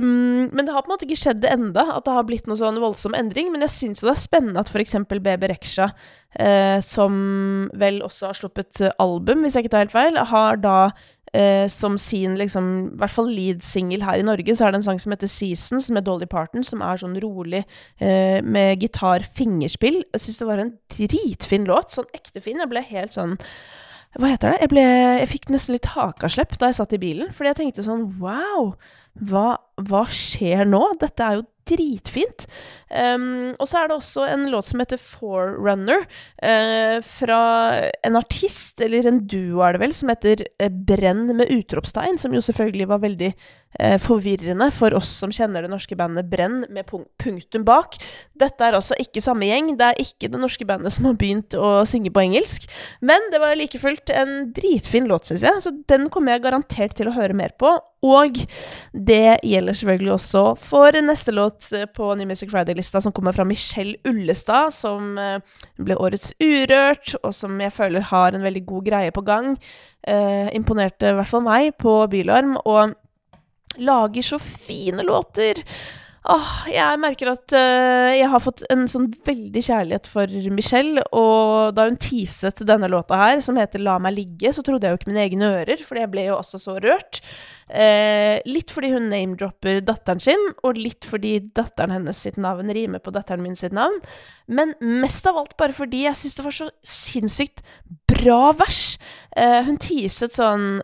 [0.01, 2.57] um, Men det har på en måte ikke skjedd enda, at det har blitt noe
[2.57, 3.51] sånn voldsom endring.
[3.53, 4.97] Men jeg syns jo det er spennende at f.eks.
[5.05, 5.91] BB Reksha,
[6.41, 7.13] eh, som
[7.77, 10.77] vel også har sluppet album, hvis jeg ikke tar helt feil, har da
[11.33, 14.87] eh, som sin liksom, i hvert fall lead-singel her i Norge, så er det en
[14.89, 17.63] sang som heter 'Seasons' med Dolly Parton, som er sånn rolig
[17.99, 20.03] eh, med gitar-fingerspill.
[20.13, 21.91] Jeg syns det var en dritfin låt.
[21.91, 22.59] Sånn ekte fin.
[22.59, 23.37] Jeg ble helt sånn
[24.13, 24.59] Hva heter det?
[24.61, 24.81] Jeg, ble,
[25.23, 28.75] jeg fikk nesten litt hakaslepp da jeg satt i bilen, fordi jeg tenkte sånn Wow!
[29.13, 30.81] Hva, hva skjer nå?
[31.01, 32.45] Dette er jo dritfint.
[32.89, 36.05] Um, og så er det også en låt som heter Forerunner,
[36.43, 37.41] uh, fra
[38.05, 42.35] en artist, eller en duo er det vel, som heter uh, Brenn med utropstegn, som
[42.35, 43.33] jo selvfølgelig var veldig
[44.03, 47.97] forvirrende for oss som kjenner det norske bandet Brenn, med punktum bak.
[48.37, 51.57] Dette er altså ikke samme gjeng, det er ikke det norske bandet som har begynt
[51.57, 52.67] å synge på engelsk,
[53.01, 56.95] men det var like fullt en dritfin låt, syns jeg, så den kommer jeg garantert
[56.97, 57.73] til å høre mer på.
[58.03, 58.35] Og
[58.91, 63.95] det gjelder selvfølgelig også for neste låt på New Music Friday-lista, som kommer fra Michelle
[64.07, 65.39] Ullestad, som eh,
[65.79, 69.53] ble årets Urørt, og som jeg føler har en veldig god greie på gang.
[70.03, 72.97] Eh, imponerte i hvert fall meg på Bylarm, og
[73.77, 75.63] lager så fine låter.
[76.23, 81.03] Åh, jeg merker at uh, jeg har fått en sånn veldig kjærlighet for Michelle.
[81.11, 84.95] Og da hun teaset denne låta her, som heter La meg ligge, så trodde jeg
[84.95, 87.19] jo ikke mine egne ører, for jeg ble jo også så rørt.
[87.67, 93.03] Uh, litt fordi hun name-dropper datteren sin, og litt fordi datteren hennes sitt navn rimer
[93.03, 93.99] på datteren min sitt navn.
[94.47, 97.65] Men mest av alt bare fordi jeg syns det var så sinnssykt
[98.15, 98.83] bra vers.
[99.35, 100.77] Uh, hun teaset sånn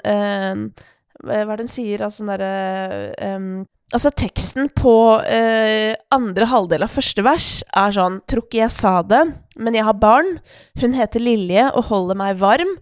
[1.23, 2.05] Hva er det hun sier?
[2.05, 3.51] Altså derre um,
[3.89, 8.99] Altså, teksten på uh, andre halvdel av første vers er sånn Tror ikke jeg sa
[9.01, 9.23] det,
[9.57, 10.35] men jeg har barn.
[10.77, 12.75] Hun heter Lilje og holder meg varm.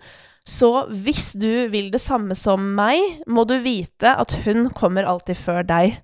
[0.47, 5.39] Så hvis du vil det samme som meg, må du vite at hun kommer alltid
[5.39, 5.97] før deg.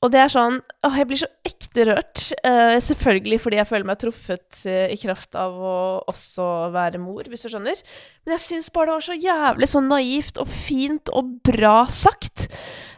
[0.00, 2.22] Og det er sånn Åh, jeg blir så ekte rørt.
[2.40, 5.74] Uh, selvfølgelig fordi jeg føler meg truffet uh, i kraft av å
[6.10, 7.82] også være mor, hvis du skjønner.
[8.24, 12.48] Men jeg syns bare det var så jævlig sånn naivt og fint og bra sagt.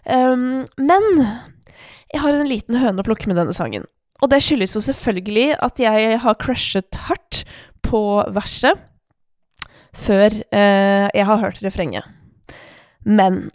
[0.06, 1.08] Um, men
[2.12, 3.88] jeg har en liten høne å plukke med denne sangen.
[4.22, 7.42] Og det skyldes jo selvfølgelig at jeg har crushet hardt
[7.82, 8.78] på verset
[9.92, 12.06] før uh, jeg har hørt refrenget.
[13.02, 13.48] Men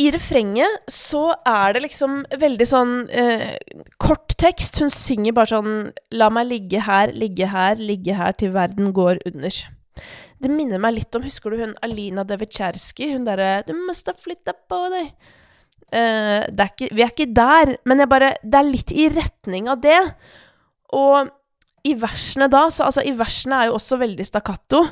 [0.00, 3.56] i refrenget så er det liksom veldig sånn eh,
[4.00, 4.80] kort tekst.
[4.80, 5.74] Hun synger bare sånn
[6.16, 9.60] La meg ligge her, ligge her, ligge her til verden går under.
[10.40, 13.10] Det minner meg litt om Husker du hun Alina Devitsjerski?
[13.12, 15.10] Hun derre Du must ha flytta på deg.
[15.90, 19.82] Eh, er ikke, vi er ikke der, men bare Det er litt i retning av
[19.84, 20.00] det.
[20.96, 21.30] Og
[21.86, 24.86] i versene da så Altså, i versene er jo også veldig stakkato.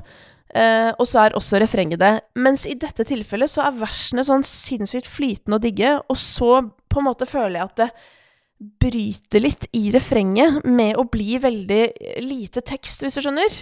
[0.49, 2.15] Uh, og så er også refrenget det.
[2.41, 7.03] Mens i dette tilfellet så er versene sånn sinnssykt flytende og digge, og så på
[7.03, 7.91] en måte føler jeg at det
[8.59, 11.83] bryter litt i refrenget med å bli veldig
[12.25, 13.61] lite tekst, hvis du skjønner.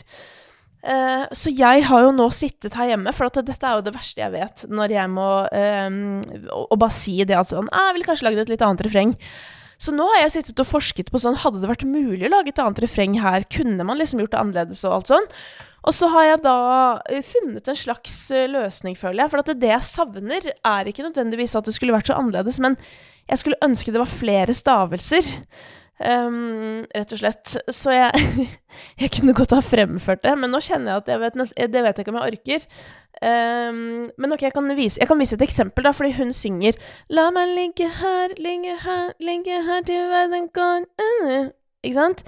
[0.86, 4.22] Uh, så jeg har jo nå sittet her hjemme, for dette er jo det verste
[4.22, 5.96] jeg vet, når jeg må um,
[6.70, 9.16] Og bare si det at sånn «Ah, Jeg ville kanskje lagd et litt annet refreng.
[9.82, 12.54] Så nå har jeg sittet og forsket på sånn Hadde det vært mulig å lage
[12.54, 13.44] et annet refreng her?
[13.52, 15.26] Kunne man liksom gjort det annerledes og alt sånn?
[15.86, 16.58] Og så har jeg da
[17.06, 19.32] eh, funnet en slags eh, løsning, føler jeg.
[19.32, 22.74] For det jeg savner, er ikke nødvendigvis at det skulle vært så annerledes, men
[23.30, 25.30] jeg skulle ønske det var flere stavelser.
[25.96, 27.54] Um, rett og slett.
[27.72, 28.48] Så jeg,
[29.00, 31.38] jeg kunne godt ha fremført det, men nå kjenner jeg at jeg vet,
[31.72, 32.66] det vet jeg ikke om jeg orker.
[33.22, 33.78] Um,
[34.18, 36.76] men ok, jeg kan, vise, jeg kan vise et eksempel, da, fordi hun synger
[37.08, 41.46] La meg ligge her, ligge her, ligge her til verden går under
[41.80, 42.20] Ikke sant?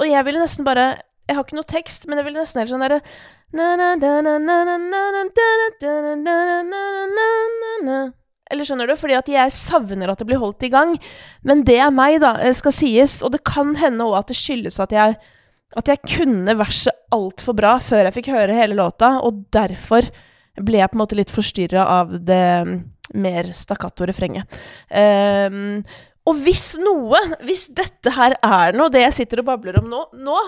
[0.00, 0.88] Og jeg ville nesten bare
[1.32, 3.02] jeg har ikke noe tekst, men jeg vil nesten heller sånn derre
[8.52, 8.94] Eller skjønner du?
[9.00, 10.94] Fordi at jeg savner at det blir holdt i gang.
[11.44, 13.22] Men det er meg, da, skal sies.
[13.24, 15.16] Og det kan hende òg at det skyldes at jeg
[15.78, 20.08] at jeg kunne verset altfor bra før jeg fikk høre hele låta, og derfor
[20.60, 22.44] ble jeg på en måte litt forstyrra av det
[23.16, 24.60] mer stakkato refrenget.
[24.88, 25.80] Um,
[26.28, 30.04] og hvis noe, hvis dette her er noe, det jeg sitter og babler om nå,
[30.22, 30.38] nå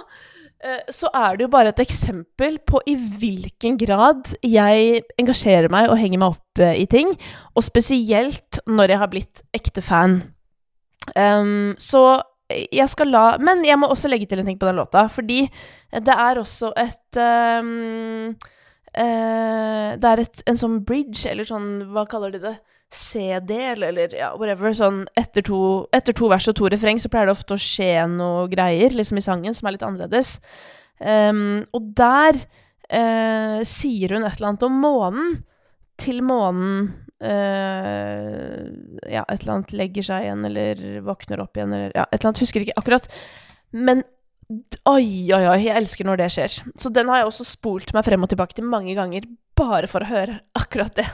[0.89, 5.99] så er det jo bare et eksempel på i hvilken grad jeg engasjerer meg og
[6.01, 7.11] henger meg opp eh, i ting,
[7.53, 10.23] og spesielt når jeg har blitt ekte fan.
[11.13, 14.79] Um, så jeg skal la Men jeg må også legge til en ting på den
[14.81, 15.43] låta, fordi
[15.93, 17.19] det er også et
[17.61, 18.33] um,
[18.99, 22.55] uh, Det er et, en sånn bridge, eller sånn Hva kaller de det?
[22.95, 24.71] CD, eller, eller ja, whatever.
[24.77, 25.59] Sånn etter to,
[25.97, 29.19] etter to, vers og to refreng så pleier det ofte å skje noe greier liksom
[29.19, 30.37] i sangen som er litt annerledes.
[31.03, 32.39] Um, og der
[32.87, 35.35] eh, sier hun et eller annet om månen.
[35.99, 36.93] Til månen
[37.25, 38.67] Uh,
[39.09, 42.33] Ja, et eller annet legger seg igjen, eller våkner opp igjen, eller Ja, et eller
[42.33, 42.43] annet.
[42.45, 43.07] Husker ikke akkurat.
[43.73, 44.03] Men
[44.51, 46.61] oi, oi, oi, jeg elsker når det skjer.
[46.81, 49.27] Så den har jeg også spolt meg frem og tilbake til mange ganger,
[49.57, 51.09] bare for å høre akkurat det.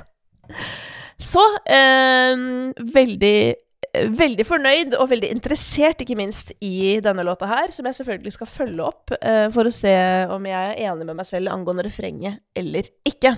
[1.21, 2.47] Så eh,
[2.95, 3.37] veldig
[3.91, 8.51] veldig fornøyd og veldig interessert, ikke minst, i denne låta her, som jeg selvfølgelig skal
[8.51, 9.95] følge opp eh, for å se
[10.31, 13.35] om jeg er enig med meg selv angående refrenget eller ikke.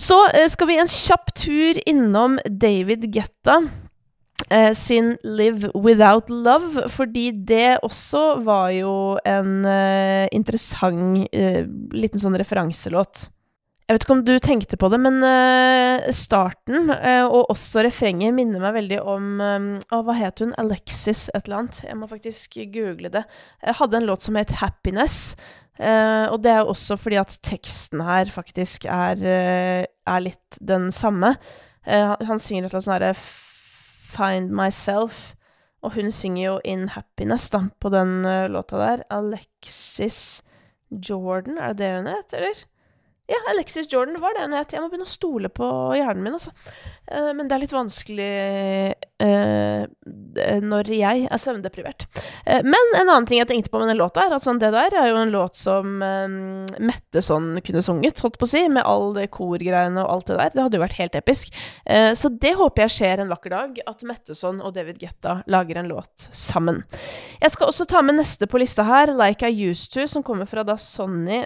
[0.00, 3.60] Så eh, skal vi en kjapp tur innom David Getta.
[4.50, 11.62] Eh, sin 'Live Without Love', fordi det også var jo en eh, interessant eh,
[11.94, 13.28] liten sånn referanselåt.
[13.86, 18.30] Jeg vet ikke om du tenkte på det, men uh, starten uh, og også refrenget
[18.36, 20.52] minner meg veldig om uh, Hva het hun?
[20.62, 21.80] Alexis et eller annet.
[21.88, 23.24] Jeg må faktisk google det.
[23.66, 25.34] Jeg hadde en låt som het 'Happiness'.
[26.30, 29.16] og det er også fordi at teksten her faktisk er,
[30.06, 31.34] er litt den samme.
[31.86, 33.14] han synger et eller annet sånn herre
[34.10, 35.34] 'Find Myself'.
[35.82, 39.02] Og hun synger jo 'In Happiness' da, på den låta der.
[39.10, 40.42] Alexis
[40.90, 42.64] Jordan, er det det hun het, eller?
[43.30, 44.54] Ja, Alexis Jordan var det hun.
[44.58, 46.50] Jeg må begynne å stole på hjernen min, altså.
[47.06, 48.30] Uh, men det er litt vanskelig
[49.22, 49.84] uh,
[50.66, 52.06] når jeg er søvndeprivert.
[52.64, 54.96] Men en annen ting jeg tenkte på med den låta, er at sånn, det der
[54.96, 59.12] er jo en låt som Mette sånn kunne sunget, holdt på å si, med all
[59.14, 60.54] det korgreiene og alt det der.
[60.54, 61.52] Det hadde jo vært helt episk.
[62.16, 65.90] så det håper jeg skjer en vakker dag, at Metteson og David Getta lager en
[65.92, 66.80] låt sammen.
[67.42, 70.48] Jeg skal også ta med neste på lista her, 'Like I Used To', som kommer
[70.48, 71.44] fra da Sonny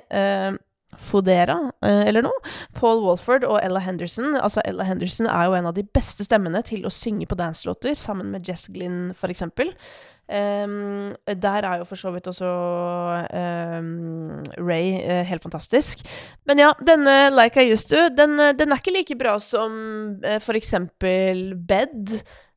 [1.00, 2.54] Fodera, eh, eller noe.
[2.76, 4.34] Paul Walford og Ella Henderson.
[4.36, 7.94] Altså, Ella Henderson er jo en av de beste stemmene til å synge på danselåter,
[7.98, 9.74] sammen med Jess Glynn, eksempel.
[10.24, 16.00] Um, der er jo for så vidt også um, Ray uh, helt fantastisk.
[16.48, 19.74] Men ja, denne Like I Used To, den, den er ikke like bra som
[20.24, 22.16] uh, for eksempel Bed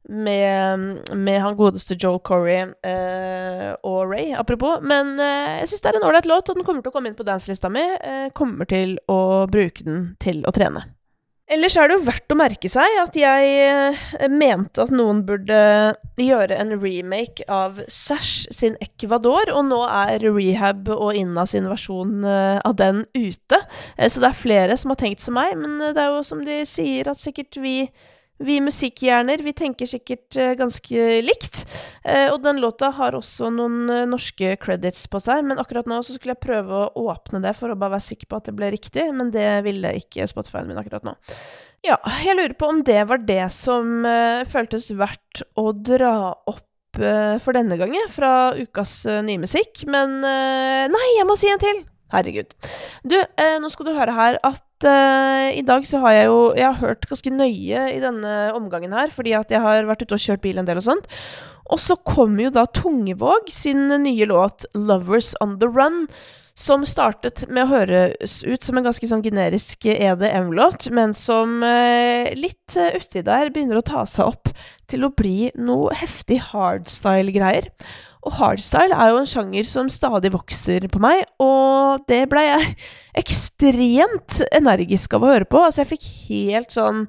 [0.10, 4.82] med, med, han godeste Joe Corey eh, og Ray, apropos.
[4.82, 7.12] Men eh, jeg syns det er en ålreit låt, og den kommer til å komme
[7.12, 7.84] inn på danselista mi.
[7.84, 10.88] Eh, kommer til å bruke den til å trene.
[11.48, 15.60] Ellers er det jo verdt å merke seg at jeg eh, mente at noen burde
[16.20, 22.28] gjøre en remake av Sash sin Ecuador, og nå er Rehab og Inna sin versjon
[22.28, 23.62] eh, av den ute.
[23.96, 26.44] Eh, så det er flere som har tenkt som meg, men det er jo som
[26.44, 27.78] de sier, at sikkert vi
[28.38, 31.64] vi musikkhjerner, vi tenker sikkert uh, ganske likt.
[32.06, 36.00] Uh, og den låta har også noen uh, norske credits på seg, men akkurat nå
[36.06, 38.56] så skulle jeg prøve å åpne det for å bare være sikker på at det
[38.60, 41.18] ble riktig, men det ville ikke Spotify-en min akkurat nå.
[41.86, 44.02] Ja, jeg lurer på om det var det som
[44.50, 46.64] føltes verdt å dra opp
[46.98, 51.86] for denne gangen fra ukas nye musikk, men nei, jeg må si en til!
[52.14, 52.54] Herregud.
[53.04, 53.18] Du,
[53.62, 56.80] nå skal du høre her at eh, i dag så har jeg jo Jeg har
[56.80, 60.44] hørt ganske nøye i denne omgangen her, fordi at jeg har vært ute og kjørt
[60.46, 61.12] bil en del og sånt.
[61.68, 66.06] Og så kommer jo da Tungevåg sin nye låt 'Lovers On The Run'.
[66.58, 72.34] Som startet med å høres ut som en ganske sånn generisk EDM-låt, men som eh,
[72.34, 74.50] litt uh, uti der begynner å ta seg opp
[74.90, 77.70] til å bli noe heftig hardstyle-greier.
[78.28, 82.76] Og hardstyle er jo en sjanger som stadig vokser på meg, og det ble jeg
[83.24, 85.64] ekstremt energisk av å høre på.
[85.64, 87.06] Altså, jeg fikk helt sånn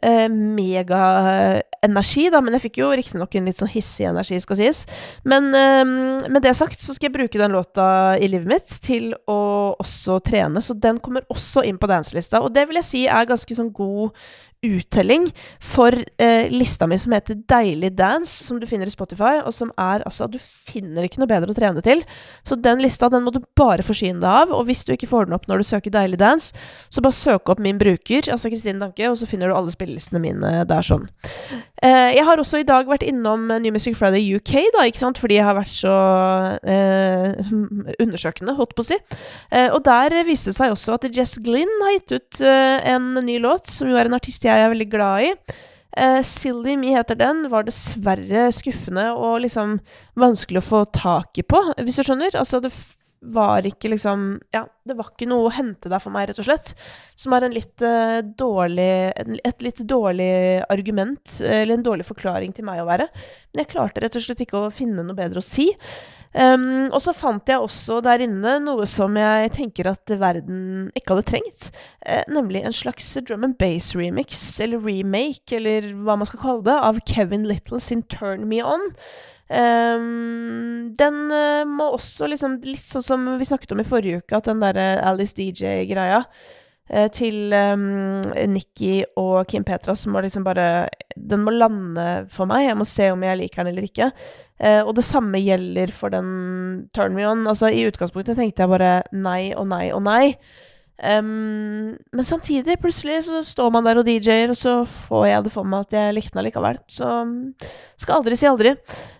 [0.00, 4.84] eh, megaenergi, da, men jeg fikk jo riktignok en litt sånn hissig energi, skal sies.
[5.28, 5.84] Men eh,
[6.32, 9.40] med det sagt, så skal jeg bruke den låta i livet mitt til å
[9.84, 13.28] også trene, så den kommer også inn på danselista, og det vil jeg si er
[13.28, 14.16] ganske sånn god
[14.64, 15.28] uttelling
[15.62, 19.72] for eh, lista mi som heter Deilig dance, som du finner i Spotify, og som
[19.80, 22.02] er altså Du finner ikke noe bedre å trene til.
[22.46, 24.54] Så den lista den må du bare forsyne deg av.
[24.54, 27.52] Og hvis du ikke får den opp når du søker Deilig dance, så bare søk
[27.52, 31.06] opp min bruker, altså Kristine Danke, og så finner du alle spillelistene mine der sånn.
[31.84, 35.20] Eh, jeg har også i dag vært innom New Music Friday UK, da, ikke sant,
[35.20, 35.94] fordi jeg har vært så
[36.62, 37.52] eh,
[38.04, 38.98] undersøkende, holdt på å si.
[39.50, 43.12] Eh, og der viste det seg også at Jess Glynn har gitt ut eh, en
[43.26, 45.30] ny låt, som jo er en artist jeg jeg er veldig glad i.
[45.94, 47.46] Uh, Silly Me heter den.
[47.52, 49.78] Var dessverre skuffende og liksom
[50.18, 52.34] vanskelig å få tak i på, hvis du skjønner.
[52.40, 52.72] Altså, det
[53.24, 56.48] var ikke liksom Ja, det var ikke noe å hente der for meg, rett og
[56.48, 56.74] slett.
[57.16, 58.90] Som er en litt uh, dårlig
[59.38, 60.32] Et litt dårlig
[60.68, 63.08] argument, eller en dårlig forklaring til meg å være.
[63.52, 65.70] Men jeg klarte rett og slett ikke å finne noe bedre å si.
[66.34, 71.14] Um, og så fant jeg også der inne noe som jeg tenker at verden ikke
[71.14, 71.68] hadde trengt.
[72.02, 76.74] Uh, nemlig en slags drum and bass-remix, eller remake, eller hva man skal kalle det,
[76.74, 78.90] av Kevin Little sin Turn Me On.
[79.54, 84.38] Um, den uh, må også liksom Litt sånn som vi snakket om i forrige uke,
[84.38, 86.24] at den derre Alice DJ-greia
[87.16, 88.20] til um,
[88.52, 92.66] Nikki og Kim Petras var liksom bare Den må lande for meg.
[92.66, 94.10] Jeg må se om jeg liker den eller ikke.
[94.60, 96.28] Uh, og det samme gjelder for den
[96.92, 97.46] Turn Me On.
[97.48, 100.36] Altså, I utgangspunktet tenkte jeg bare nei og nei og nei.
[100.94, 105.52] Um, men samtidig, plutselig, så står man der og DJ-er, og så får jeg det
[105.54, 106.78] for meg at jeg likte den allikevel.
[106.86, 107.08] Så
[108.00, 108.76] skal aldri si aldri.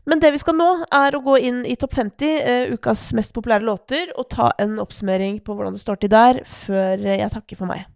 [0.06, 3.34] Men det vi skal nå, er å gå inn i topp 50, uh, ukas mest
[3.37, 7.58] populære låter, og ta en oppsummering på hvordan det står til der, før jeg takker
[7.58, 7.88] for meg.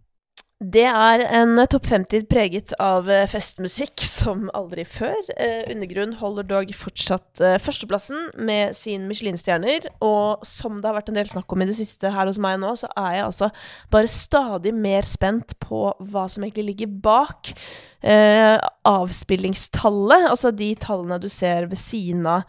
[0.59, 5.15] Det er en topp 50 preget av eh, festmusikk som aldri før.
[5.39, 9.87] Eh, Undergrunn holder dog fortsatt eh, førsteplassen med sin Michelin-stjerner.
[10.03, 12.57] Og som det har vært en del snakk om i det siste her hos meg
[12.59, 13.49] nå, så er jeg altså
[13.95, 17.53] bare stadig mer spent på hva som egentlig ligger bak
[18.03, 20.27] eh, avspillingstallet.
[20.27, 22.43] Altså de tallene du ser ved siden av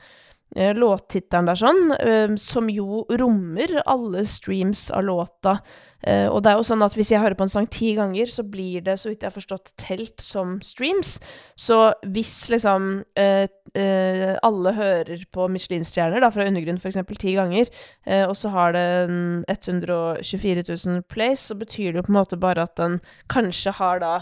[0.56, 5.60] låttittelen der sånn, eh, som jo rommer alle streams av låta
[6.00, 8.30] Uh, og det er jo sånn at hvis jeg hører på en sang ti ganger,
[8.32, 11.18] så blir det, så vidt jeg har forstått, telt som streams.
[11.60, 11.76] Så
[12.08, 12.86] hvis liksom
[13.20, 16.96] alle hører på Michelin-stjerner fra Undergrunn f.eks.
[17.20, 17.68] ti ganger,
[18.24, 18.86] og så har det
[19.52, 22.96] 124 000 plays, så betyr det jo på en måte bare at den
[23.28, 24.14] kanskje har da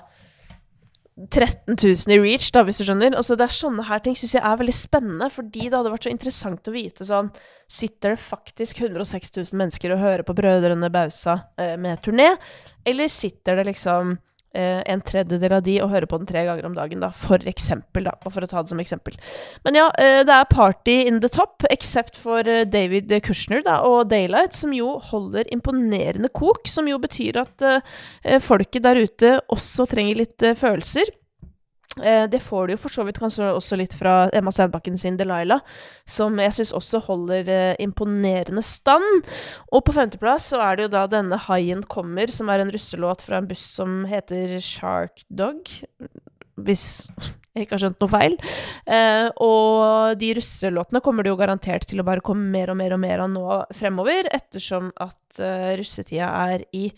[1.26, 3.16] 13 000 i reach, da, hvis du skjønner.
[3.18, 6.06] Altså, det er Sånne her ting syns jeg er veldig spennende, fordi det hadde vært
[6.06, 7.32] så interessant å vite sånn
[7.68, 12.30] Sitter det faktisk 106 000 mennesker og hører på Brødrene Bausa eh, med turné,
[12.86, 14.14] eller sitter det liksom
[14.54, 18.08] en tredjedel av de og høre på den tre ganger om dagen, da, for eksempel,
[18.08, 19.18] da, for å ta det som eksempel.
[19.66, 23.80] Men ja, eh, det er party in the top, except for eh, David Kushner da,
[23.86, 29.36] og Daylight, som jo holder imponerende kok, som jo betyr at eh, folket der ute
[29.52, 31.12] også trenger litt følelser.
[32.02, 35.18] Eh, det får du jo for så vidt kanskje også litt fra Emma Steinbakken sin
[35.18, 35.62] Delilah,
[36.08, 39.26] som jeg syns også holder eh, imponerende stand.
[39.72, 43.24] Og på femteplass så er det jo da denne Haien kommer, som er en russelåt
[43.26, 45.70] fra en buss som heter Shark Dog.
[46.58, 46.86] Hvis
[47.58, 48.36] jeg ikke har skjønt noe feil.
[48.86, 52.94] Eh, og de russelåtene kommer det jo garantert til å bare komme mer og mer
[52.94, 56.88] og mer av nå fremover, ettersom at eh, russetida er i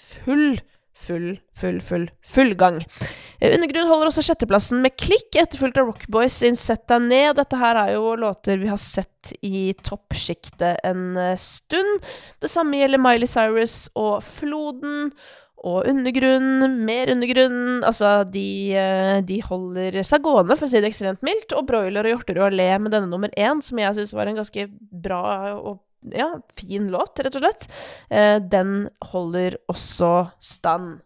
[0.00, 0.60] full
[1.00, 2.80] full, full, full, full gang.
[3.40, 7.34] Eh, Undergrunn holder også sjetteplassen med klikk, etterfulgt av Rockboys sin Sett deg ned.
[7.40, 12.08] Dette her er jo låter vi har sett i toppsjiktet en eh, stund.
[12.40, 15.10] Det samme gjelder Miley Cyrus og Floden.
[15.60, 20.88] Og undergrunn, mer undergrunn Altså, de, eh, de, holder seg gående, for å si det
[20.88, 21.52] ekstremt mildt.
[21.56, 24.66] Og Broiler og Hjorterud Allé med denne nummer én, som jeg syns var en ganske
[25.04, 25.22] bra
[25.58, 27.68] og ja, fin låt, rett og slett.
[28.10, 31.00] Eh, den holder også stand.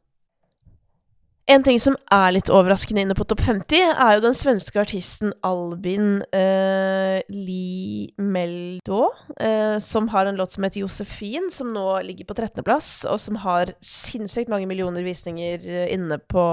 [1.44, 5.34] En ting som er litt overraskende inne på topp 50, er jo den svenske artisten
[5.44, 12.36] Albin eh, Limeldo, eh, som har en låt som heter Josefin, som nå ligger på
[12.38, 16.44] 13.-plass, og som har sinnssykt mange millioner visninger eh, inne på,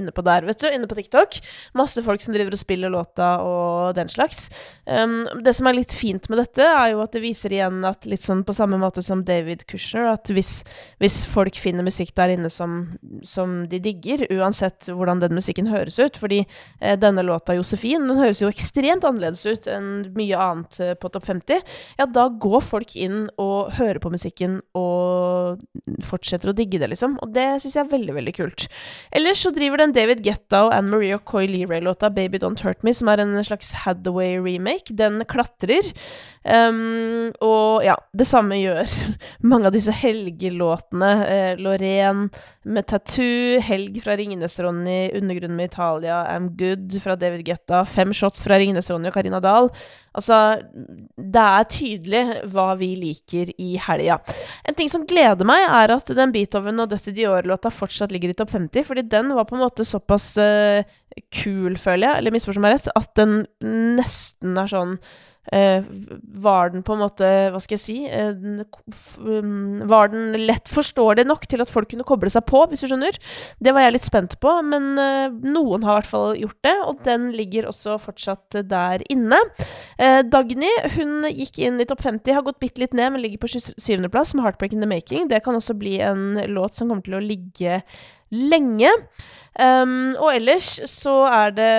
[0.00, 1.38] inne på, der, vet du, inne på TikTok.
[1.78, 4.48] Masse folk som driver og spiller låta og den slags.
[4.82, 8.02] Um, det som er litt fint med dette, er jo at det viser igjen at
[8.10, 10.64] litt sånn på samme måte som David Kushner, at hvis,
[10.98, 12.80] hvis folk finner musikk der inne som,
[13.22, 16.18] som de digger, uansett hvordan den musikken høres ut.
[16.20, 20.94] Fordi eh, denne låta 'Josefin' den høres jo ekstremt annerledes ut enn mye annet eh,
[20.98, 21.62] på Topp 50.
[22.00, 25.62] Ja, da går folk inn og hører på musikken og
[26.06, 27.18] fortsetter å digge det, liksom.
[27.22, 28.66] Og det syns jeg er veldig, veldig kult.
[29.14, 32.84] Ellers så driver den David Getta og Anne Marie og Coy Leray-låta 'Baby Don't Hurt
[32.84, 35.86] Me', som er en slags Hathaway-remake, den klatrer.
[36.40, 38.88] Um, og ja, det samme gjør
[39.50, 41.10] mange av disse helgelåtene.
[41.28, 42.30] Uh, Lorraine
[42.64, 48.44] med 'Tattoo', 'Helg fra Ringnes-Ronny', 'Undergrunnen med Italia', 'I'm Good' fra David Getta, 'Fem shots'
[48.46, 49.68] fra Ringnes-Ronny og Karina Dahl.
[50.16, 50.58] Altså,
[51.16, 54.18] det er tydelig hva vi liker i helga.
[54.64, 58.38] En ting som gleder meg, er at den Beethoven og Dutty Dior-låta fortsatt ligger i
[58.38, 60.82] topp 50, fordi den var på en måte såpass uh,
[61.34, 63.42] kul, føler jeg, eller misforstå meg rett, at den
[63.98, 64.96] nesten er sånn
[65.52, 65.82] Uh,
[66.22, 68.60] var den på en måte Hva skal jeg si uh,
[69.88, 73.16] Var den lett forståelig nok til at folk kunne koble seg på, hvis du skjønner?
[73.58, 76.76] Det var jeg litt spent på, men uh, noen har i hvert fall gjort det,
[76.84, 79.40] og den ligger også fortsatt der inne.
[80.30, 83.50] Dagny hun gikk inn i topp 50, har gått bitte litt ned, men ligger på
[83.50, 85.28] 27.-plass med 'Heartbreak in the Making'.
[85.32, 87.80] Det kan også bli en låt som kommer til å ligge
[88.30, 88.90] lenge.
[89.58, 91.74] Um, og ellers så er det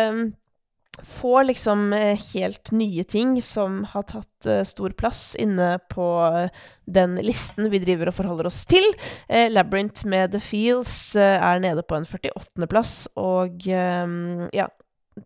[1.08, 6.68] få liksom eh, helt nye ting som har tatt uh, stor plass inne på uh,
[6.86, 8.86] den listen vi driver og forholder oss til.
[9.32, 14.70] Uh, Labyrinth med The Feels er nede på en 48.-plass, og ja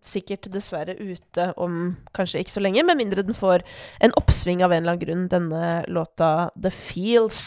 [0.01, 3.61] Sikkert dessverre ute om kanskje ikke så lenge, med mindre den får
[4.03, 7.43] en oppsving av en eller annen grunn, denne låta The Feels.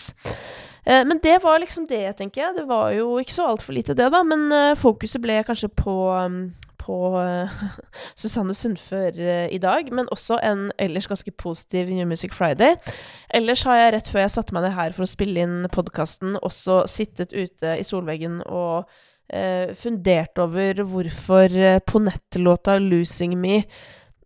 [0.86, 2.54] Men det var liksom det, tenker jeg.
[2.56, 4.22] Det var jo ikke så altfor lite, det, da.
[4.24, 4.48] Men
[4.78, 6.38] fokuset ble kanskje på um,
[6.88, 7.58] på uh,
[8.20, 9.18] Susanne Sundfør
[9.52, 12.78] i dag, men også en ellers ganske positiv New Music Friday.
[13.34, 16.38] Ellers har jeg rett før jeg satte meg ned her for å spille inn podkasten,
[16.40, 18.88] også sittet ute i solveggen og
[19.76, 21.52] fundert over hvorfor
[21.84, 23.66] Ponette-låta 'Losing Me'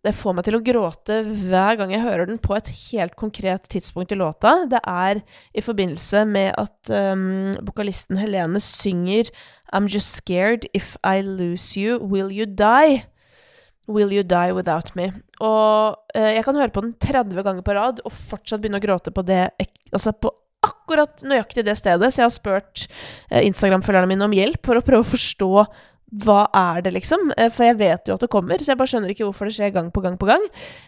[0.03, 3.69] det får meg til å gråte hver gang jeg hører den på et helt konkret
[3.71, 4.65] tidspunkt i låta.
[4.67, 5.21] Det er
[5.55, 9.31] i forbindelse med at um, vokalisten Helene synger
[9.73, 13.05] I'm just scared if I lose you, will you die?
[13.87, 15.09] Will you die without me?
[15.39, 18.83] Og uh, jeg kan høre på den 30 ganger på rad og fortsatt begynne å
[18.83, 19.47] gråte på det
[19.93, 20.31] Altså på
[20.63, 22.11] akkurat nøyaktig det stedet.
[22.11, 22.85] Så jeg har spurt
[23.31, 25.51] uh, Instagram-følgerne mine om hjelp for å prøve å forstå
[26.21, 27.31] hva er det, liksom?
[27.37, 29.55] Eh, for jeg vet jo at det kommer, så jeg bare skjønner ikke hvorfor det
[29.55, 30.43] skjer gang på gang på gang.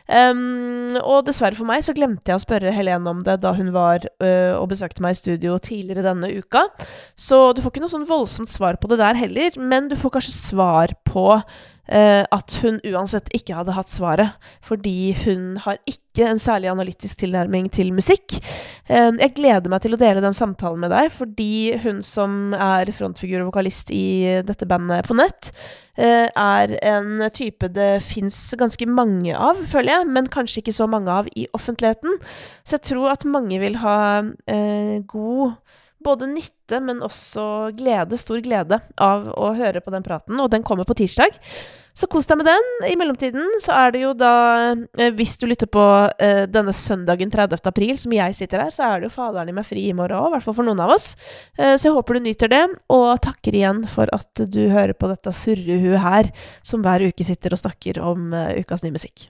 [0.05, 3.71] Um, og dessverre for meg så glemte jeg å spørre Helene om det da hun
[3.75, 6.67] var uh, og besøkte meg i studio tidligere denne uka.
[7.17, 10.17] Så du får ikke noe sånn voldsomt svar på det der heller, men du får
[10.19, 11.25] kanskje svar på
[11.85, 14.33] at hun uansett ikke hadde hatt svaret,
[14.65, 18.37] fordi hun har ikke en særlig analytisk tilnærming til musikk.
[18.89, 22.89] Uh, jeg gleder meg til å dele den samtalen med deg, fordi hun som er
[22.95, 25.51] frontfigur og vokalist i dette bandet på nett,
[25.99, 30.89] uh, er en type det fins ganske mange av, føler jeg, men kanskje ikke så
[30.89, 32.19] mange av i offentligheten.
[32.65, 33.97] Så jeg tror at mange vil ha
[35.09, 35.57] god
[36.05, 40.37] både nytte, men også glede, stor glede, av å høre på den praten.
[40.41, 41.39] Og den kommer på tirsdag.
[41.95, 42.65] Så kos deg med den.
[42.89, 44.31] I mellomtiden så er det jo da,
[44.99, 45.83] eh, hvis du lytter på
[46.19, 47.61] eh, denne søndagen 30.
[47.71, 50.19] april, som jeg sitter her, så er det jo faderen i meg fri i morgen
[50.19, 51.13] òg, i hvert fall for noen av oss.
[51.55, 55.07] Eh, så jeg håper du nyter det, og takker igjen for at du hører på
[55.13, 56.33] dette surrehuet her,
[56.67, 59.29] som hver uke sitter og snakker om ukas nye musikk.